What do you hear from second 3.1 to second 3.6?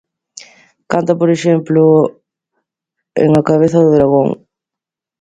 en 'A